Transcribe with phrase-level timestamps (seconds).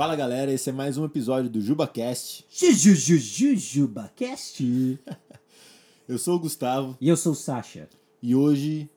[0.00, 2.46] Fala galera, esse é mais um episódio do JubaCast.
[2.48, 4.98] JujujujujubaCast.
[6.08, 7.86] Eu sou o Gustavo E eu sou o Sasha.
[8.22, 8.88] e hoje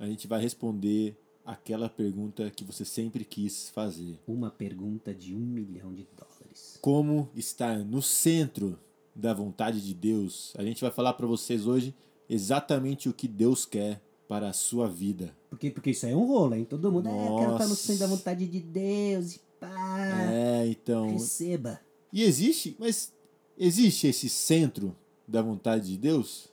[0.00, 1.16] a gente vai responder
[1.46, 6.76] aquela pergunta que você sempre quis fazer: Uma pergunta de um milhão de dólares.
[6.82, 8.76] Como estar no centro
[9.14, 10.52] da vontade de Deus?
[10.58, 11.94] A gente vai falar para vocês hoje
[12.28, 15.32] exatamente o que Deus quer para a sua vida.
[15.48, 16.64] Porque, porque isso aí é um rolo, hein?
[16.64, 20.30] Todo mundo, é, eu quero estar no centro da vontade de Deus e pá.
[20.30, 21.10] É, então.
[21.10, 21.80] Receba.
[22.12, 23.12] E existe, mas
[23.56, 26.48] existe esse centro da vontade de Deus?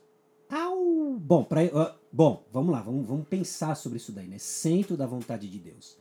[0.50, 1.18] Au!
[1.18, 4.38] Bom, pra, ó, bom, vamos lá, vamos, vamos pensar sobre isso daí, né?
[4.38, 5.96] Centro da vontade de Deus.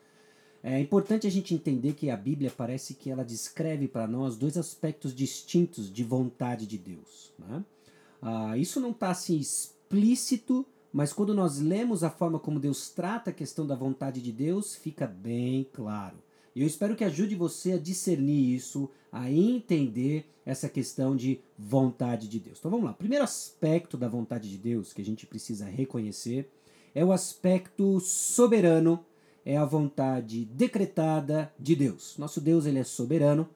[0.68, 4.58] É importante a gente entender que a Bíblia parece que ela descreve para nós dois
[4.58, 7.32] aspectos distintos de vontade de Deus.
[7.38, 7.64] Né?
[8.20, 13.30] Ah, isso não está assim explícito, mas quando nós lemos a forma como Deus trata
[13.30, 16.18] a questão da vontade de Deus, fica bem claro.
[16.56, 22.30] E eu espero que ajude você a discernir isso, a entender essa questão de vontade
[22.30, 22.60] de Deus.
[22.60, 22.92] Então vamos lá.
[22.92, 26.50] O primeiro aspecto da vontade de Deus que a gente precisa reconhecer
[26.94, 29.04] é o aspecto soberano,
[29.44, 32.18] é a vontade decretada de Deus.
[32.18, 33.50] Nosso Deus ele é soberano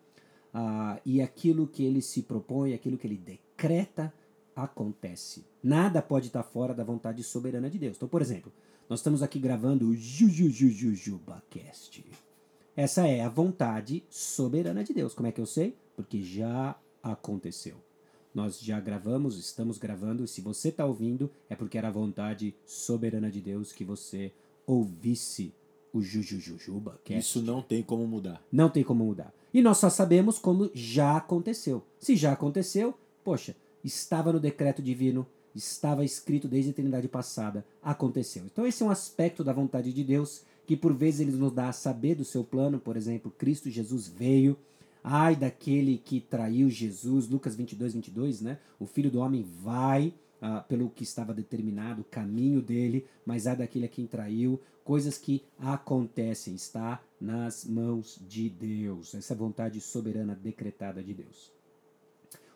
[0.54, 4.14] ah, e aquilo que ele se propõe, aquilo que ele decreta,
[4.54, 5.46] acontece.
[5.64, 7.96] Nada pode estar fora da vontade soberana de Deus.
[7.96, 8.52] Então, por exemplo,
[8.90, 12.04] nós estamos aqui gravando o JujujujujubaCast.
[12.80, 15.14] Essa é a vontade soberana de Deus.
[15.14, 15.76] Como é que eu sei?
[15.98, 17.76] Porque já aconteceu.
[18.34, 20.26] Nós já gravamos, estamos gravando.
[20.26, 24.32] Se você está ouvindo, é porque era a vontade soberana de Deus que você
[24.66, 25.54] ouvisse
[25.92, 27.20] o JujujujubaCast.
[27.20, 28.42] Isso não tem como mudar.
[28.50, 29.34] Não tem como mudar.
[29.54, 31.84] E nós só sabemos como já aconteceu.
[32.00, 38.46] Se já aconteceu, poxa, estava no decreto divino, estava escrito desde a eternidade passada, aconteceu.
[38.46, 41.70] Então esse é um aspecto da vontade de Deus que por vezes ele nos dá
[41.70, 44.56] a saber do seu plano, por exemplo, Cristo Jesus veio,
[45.04, 48.60] ai daquele que traiu Jesus, Lucas 22, 22, né?
[48.80, 53.56] O Filho do Homem vai ah, pelo que estava determinado, o caminho dele, mas ai
[53.56, 59.16] daquele a quem traiu, coisas que acontecem, está nas mãos de Deus.
[59.16, 61.52] Essa é vontade soberana decretada de Deus.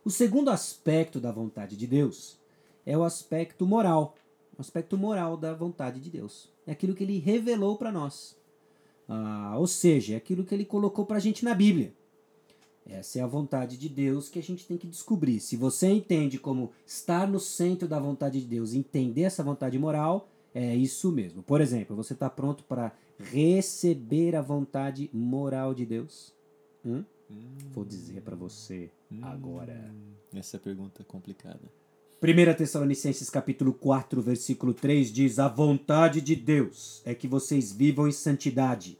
[0.05, 2.39] O segundo aspecto da vontade de Deus
[2.85, 4.13] é o aspecto moral.
[4.55, 6.52] O aspecto moral da vontade de Deus.
[6.65, 8.37] É aquilo que ele revelou para nós.
[9.07, 11.93] Ah, ou seja, é aquilo que ele colocou para a gente na Bíblia.
[12.85, 15.39] Essa é a vontade de Deus que a gente tem que descobrir.
[15.39, 20.29] Se você entende como estar no centro da vontade de Deus, entender essa vontade moral,
[20.53, 21.41] é isso mesmo.
[21.41, 26.33] Por exemplo, você está pronto para receber a vontade moral de Deus?
[26.85, 27.03] Hum?
[27.71, 28.89] Vou dizer para você
[29.21, 29.93] agora.
[30.33, 31.61] Essa pergunta é complicada.
[32.23, 38.07] 1 Tessalonicenses capítulo 4, versículo 3 diz: A vontade de Deus é que vocês vivam
[38.07, 38.97] em santidade.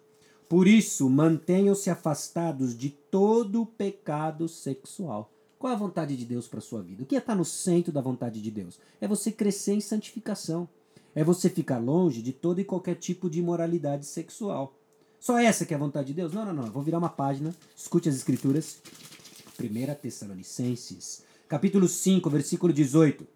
[0.50, 5.32] Por isso, mantenham-se afastados de todo pecado sexual.
[5.58, 7.04] Qual é a vontade de Deus para sua vida?
[7.04, 8.78] O que é estar no centro da vontade de Deus?
[9.00, 10.68] É você crescer em santificação.
[11.16, 14.78] É você ficar longe de todo e qualquer tipo de imoralidade sexual.
[15.18, 16.34] Só essa que é a vontade de Deus?
[16.34, 16.66] Não, não, não.
[16.66, 17.56] Eu vou virar uma página.
[17.74, 18.82] Escute as escrituras.
[19.58, 23.28] 1 Tessalonicenses, capítulo 5, versículo 18.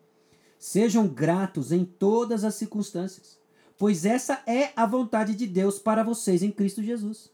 [0.60, 3.38] Sejam gratos em todas as circunstâncias,
[3.78, 7.32] pois essa é a vontade de Deus para vocês em Cristo Jesus.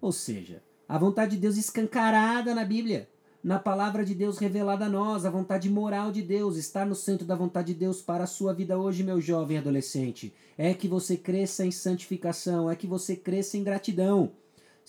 [0.00, 3.08] Ou seja, a vontade de Deus escancarada na Bíblia,
[3.42, 7.26] na palavra de Deus revelada a nós, a vontade moral de Deus, estar no centro
[7.26, 11.16] da vontade de Deus para a sua vida hoje, meu jovem adolescente, é que você
[11.16, 14.32] cresça em santificação, é que você cresça em gratidão.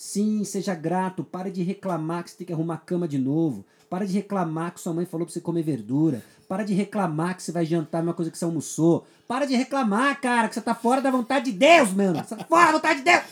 [0.01, 3.63] Sim, seja grato, pare de reclamar que você tem que arrumar a cama de novo.
[3.87, 6.23] Para de reclamar que sua mãe falou pra você comer verdura.
[6.47, 9.05] Para de reclamar que você vai jantar a mesma coisa que você almoçou.
[9.27, 12.17] Para de reclamar, cara, que você tá fora da vontade de Deus, mano.
[12.17, 13.23] Você tá fora da vontade de Deus.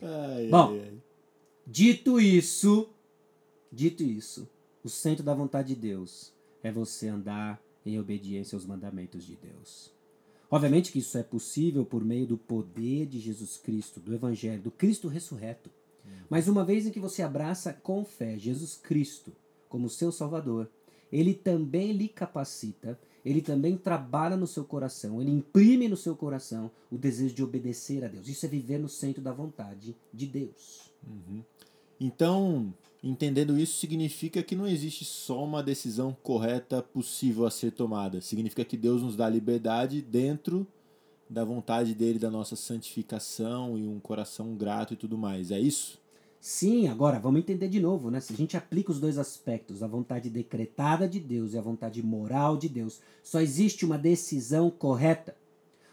[0.00, 0.70] Ai, Bom.
[0.70, 0.98] ai, ai.
[1.66, 2.88] Dito isso,
[3.72, 4.48] dito isso,
[4.84, 9.90] o centro da vontade de Deus é você andar em obediência aos mandamentos de Deus.
[10.48, 14.70] Obviamente que isso é possível por meio do poder de Jesus Cristo, do Evangelho, do
[14.70, 15.68] Cristo ressurreto.
[16.28, 19.32] Mas uma vez em que você abraça com fé Jesus Cristo
[19.68, 20.70] como seu Salvador,
[21.10, 26.70] ele também lhe capacita, ele também trabalha no seu coração, ele imprime no seu coração
[26.90, 28.28] o desejo de obedecer a Deus.
[28.28, 30.90] Isso é viver no centro da vontade de Deus.
[32.00, 32.72] Então,
[33.02, 38.20] entendendo isso, significa que não existe só uma decisão correta possível a ser tomada.
[38.20, 40.66] Significa que Deus nos dá liberdade dentro
[41.30, 45.52] da vontade dele, da nossa santificação e um coração grato e tudo mais.
[45.52, 46.00] É isso?
[46.40, 48.18] Sim, agora vamos entender de novo, né?
[48.18, 52.02] Se a gente aplica os dois aspectos, a vontade decretada de Deus e a vontade
[52.02, 55.36] moral de Deus, só existe uma decisão correta.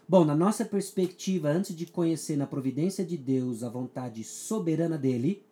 [0.09, 5.45] Bom, na nossa perspectiva, antes de conhecer na providência de Deus a vontade soberana dele,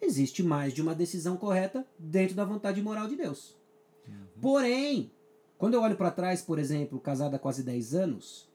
[0.00, 3.54] existe mais de uma decisão correta dentro da vontade moral de Deus.
[4.40, 5.10] Porém,
[5.58, 8.48] quando eu olho para trás, por exemplo, casada há quase 10 anos,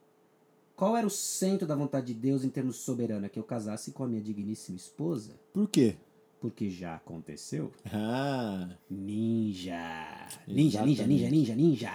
[0.83, 3.29] qual era o centro da vontade de Deus em termos soberana?
[3.29, 5.31] Que eu casasse com a minha digníssima esposa?
[5.53, 5.95] Por quê?
[6.41, 7.71] Porque já aconteceu.
[7.85, 10.27] Ah, Ninja!
[10.45, 11.91] Ninja, ninja, ninja, ninja, ninja!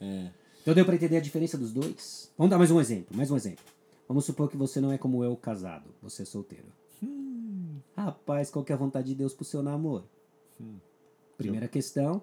[0.00, 0.32] é.
[0.60, 2.32] Então deu para entender a diferença dos dois?
[2.36, 3.64] Vamos dar mais um exemplo, mais um exemplo.
[4.08, 5.94] Vamos supor que você não é como eu, casado.
[6.02, 6.66] Você é solteiro.
[7.96, 10.08] Rapaz, qual que é a vontade de Deus pro seu namoro?
[11.38, 12.20] Primeira questão,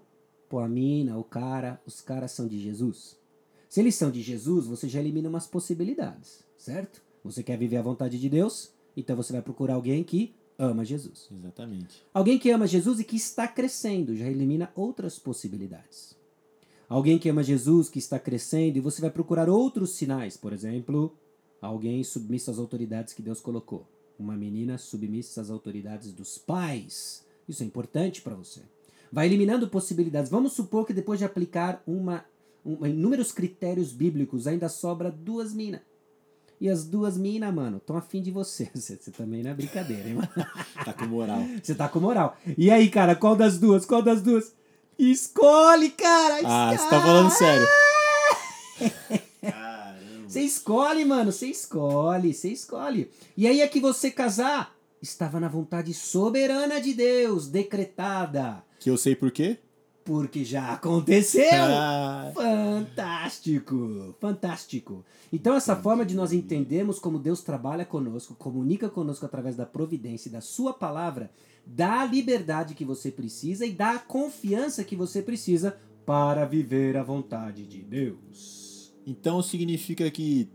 [0.49, 3.17] pô, a mina, o cara, os caras são de Jesus.
[3.71, 7.01] Se eles são de Jesus, você já elimina umas possibilidades, certo?
[7.23, 8.73] Você quer viver a vontade de Deus?
[8.97, 11.29] Então você vai procurar alguém que ama Jesus.
[11.31, 12.03] Exatamente.
[12.13, 16.18] Alguém que ama Jesus e que está crescendo já elimina outras possibilidades.
[16.89, 20.35] Alguém que ama Jesus, que está crescendo, e você vai procurar outros sinais.
[20.35, 21.15] Por exemplo,
[21.62, 23.88] alguém submisso às autoridades que Deus colocou.
[24.19, 27.25] Uma menina submissa às autoridades dos pais.
[27.47, 28.63] Isso é importante para você.
[29.09, 30.29] Vai eliminando possibilidades.
[30.29, 32.25] Vamos supor que depois de aplicar uma,
[32.63, 35.81] uma inúmeros critérios bíblicos, ainda sobra duas minas.
[36.59, 38.69] E as duas minas, mano, estão afim de você.
[38.75, 40.29] Você, você também não é brincadeira, hein, mano?
[40.85, 41.43] Tá com moral.
[41.61, 42.37] Você tá com moral.
[42.57, 43.85] E aí, cara, qual das duas?
[43.85, 44.53] Qual das duas?
[44.97, 46.39] Escolhe, cara!
[46.43, 47.67] Ah, você tá falando sério.
[50.27, 51.29] Você escolhe, mano.
[51.29, 53.11] Você escolhe, você escolhe.
[53.35, 58.63] E aí é que você casar estava na vontade soberana de Deus, decretada.
[58.79, 59.57] Que eu sei por quê?
[60.11, 61.63] Porque já aconteceu!
[61.63, 64.13] Ah, Fantástico!
[64.19, 65.05] Fantástico!
[65.31, 70.27] Então, essa forma de nós entendermos como Deus trabalha conosco, comunica conosco através da providência
[70.27, 71.31] e da Sua palavra,
[71.65, 76.97] dá a liberdade que você precisa e dá a confiança que você precisa para viver
[76.97, 78.93] a vontade de Deus.
[79.07, 80.49] então significa que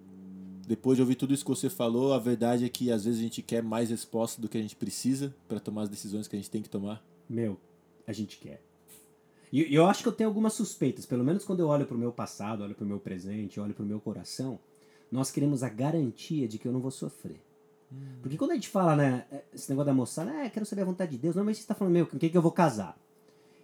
[0.67, 3.23] depois de ouvir tudo isso que você falou, a verdade é que às vezes a
[3.23, 6.39] gente quer mais resposta do que a gente precisa para tomar as decisões que a
[6.39, 7.03] gente tem que tomar.
[7.27, 7.59] Meu,
[8.07, 8.66] a gente quer.
[9.53, 11.99] E eu acho que eu tenho algumas suspeitas, pelo menos quando eu olho para o
[11.99, 14.59] meu passado, olho para o meu presente, olho para o meu coração,
[15.11, 17.41] nós queremos a garantia de que eu não vou sofrer.
[18.21, 21.13] Porque quando a gente fala, né, esse negócio da moçada, é, quero saber a vontade
[21.13, 22.99] de Deus, normalmente você está falando, meu, com quem que eu vou casar?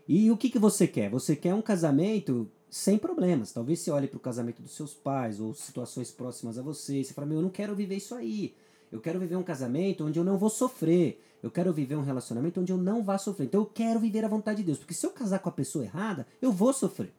[0.06, 1.10] E o que, que você quer?
[1.10, 3.52] Você quer um casamento sem problemas.
[3.52, 7.04] Talvez você olhe para o casamento dos seus pais ou situações próximas a você e
[7.04, 8.54] você fala, meu, eu não quero viver isso aí.
[8.92, 11.20] Eu quero viver um casamento onde eu não vou sofrer.
[11.42, 13.46] Eu quero viver um relacionamento onde eu não vá sofrer.
[13.46, 14.78] Então eu quero viver a vontade de Deus.
[14.78, 17.12] Porque se eu casar com a pessoa errada, eu vou sofrer.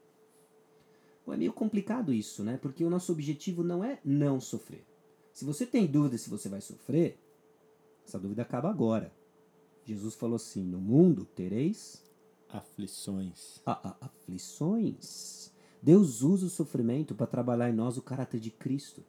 [1.25, 2.57] Pô, é meio complicado isso, né?
[2.61, 4.85] Porque o nosso objetivo não é não sofrer.
[5.33, 7.17] Se você tem dúvida se você vai sofrer,
[8.05, 9.11] essa dúvida acaba agora.
[9.83, 12.03] Jesus falou assim: No mundo tereis
[12.49, 13.59] Aflições.
[13.65, 15.51] a- a- aflições.
[15.81, 19.03] Deus usa o sofrimento para trabalhar em nós o caráter de Cristo.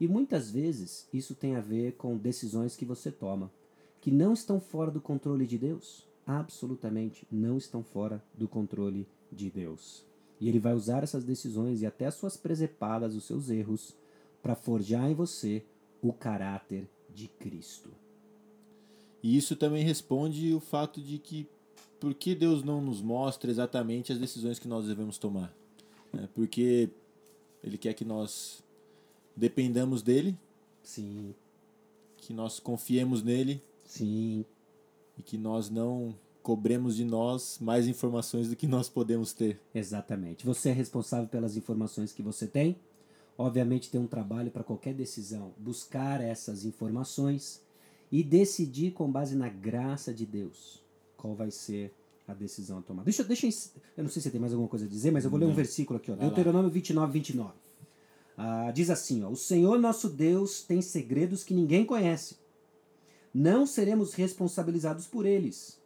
[0.00, 3.52] E muitas vezes isso tem a ver com decisões que você toma,
[4.00, 6.08] que não estão fora do controle de Deus.
[6.26, 10.02] Absolutamente não estão fora do controle de Deus.
[10.40, 13.94] E Ele vai usar essas decisões e até as suas presepadas, os seus erros,
[14.42, 15.62] para forjar em você
[16.00, 17.90] o caráter de Cristo.
[19.22, 21.46] E isso também responde o fato de que
[21.98, 25.54] por que Deus não nos mostra exatamente as decisões que nós devemos tomar?
[26.14, 26.88] É porque
[27.62, 28.64] Ele quer que nós
[29.40, 30.36] dependamos dele,
[30.82, 31.34] Sim,
[32.18, 34.44] que nós confiemos nele sim,
[35.18, 39.58] e que nós não cobremos de nós mais informações do que nós podemos ter.
[39.74, 40.44] Exatamente.
[40.46, 42.76] Você é responsável pelas informações que você tem.
[43.36, 47.62] Obviamente tem um trabalho para qualquer decisão, buscar essas informações
[48.12, 50.82] e decidir com base na graça de Deus
[51.16, 51.92] qual vai ser
[52.28, 53.02] a decisão a tomar.
[53.02, 53.52] Deixa, deixa eu,
[53.96, 55.48] eu não sei se tem mais alguma coisa a dizer, mas eu vou ler um
[55.48, 55.54] Não.
[55.54, 56.34] versículo aqui, ó, Vai lá.
[56.34, 57.52] Deuteronômio 29, 29.
[58.36, 62.36] Ah, diz assim, ó, o Senhor nosso Deus tem segredos que ninguém conhece.
[63.32, 65.80] Não seremos responsabilizados por eles.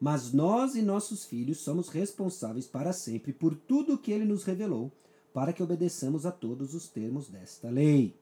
[0.00, 4.44] Mas nós e nossos filhos somos responsáveis para sempre por tudo o que ele nos
[4.44, 4.92] revelou,
[5.32, 8.14] para que obedeçamos a todos os termos desta lei.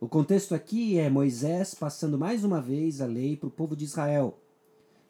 [0.00, 3.84] O contexto aqui é Moisés passando mais uma vez a lei para o povo de
[3.84, 4.36] Israel.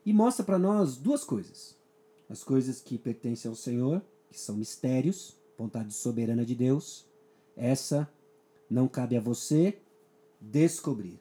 [0.05, 1.77] E mostra para nós duas coisas:
[2.29, 7.07] as coisas que pertencem ao Senhor, que são mistérios, vontade soberana de Deus.
[7.57, 8.09] Essa
[8.69, 9.79] não cabe a você
[10.41, 11.21] descobrir.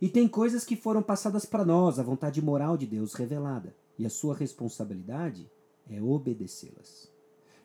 [0.00, 3.74] E tem coisas que foram passadas para nós, a vontade moral de Deus revelada.
[3.98, 5.50] E a sua responsabilidade
[5.88, 7.10] é obedecê-las.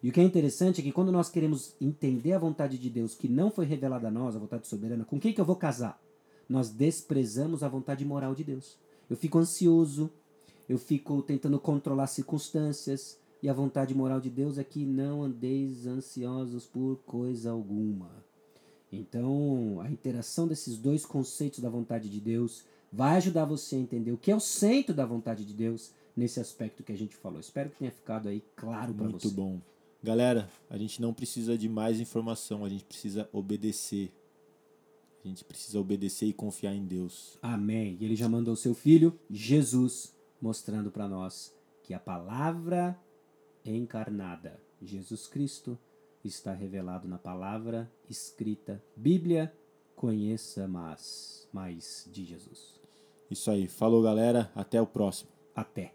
[0.04, 3.16] E o que é interessante é que quando nós queremos entender a vontade de Deus
[3.16, 6.02] que não foi revelada a nós, a vontade soberana, com quem que eu vou casar?
[6.48, 8.78] Nós desprezamos a vontade moral de Deus.
[9.10, 10.12] Eu fico ansioso,
[10.68, 15.86] eu fico tentando controlar circunstâncias, e a vontade moral de Deus é que não andeis
[15.86, 18.10] ansiosos por coisa alguma.
[18.92, 24.12] Então, a interação desses dois conceitos da vontade de Deus vai ajudar você a entender
[24.12, 27.40] o que é o centro da vontade de Deus nesse aspecto que a gente falou.
[27.40, 29.28] Espero que tenha ficado aí claro para você.
[29.28, 29.62] Muito bom.
[30.02, 34.12] Galera, a gente não precisa de mais informação, a gente precisa obedecer.
[35.24, 37.38] A gente precisa obedecer e confiar em Deus.
[37.44, 37.96] Amém.
[38.00, 43.00] E ele já mandou seu filho, Jesus, mostrando para nós que a palavra
[43.66, 45.78] encarnada, Jesus Cristo,
[46.24, 49.54] está revelado na palavra escrita, Bíblia,
[49.96, 52.80] conheça mais, mais de Jesus.
[53.30, 53.68] Isso aí.
[53.68, 54.52] Falou, galera.
[54.56, 55.32] Até o próximo.
[55.56, 55.94] Até.